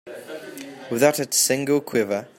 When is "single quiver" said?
1.31-2.27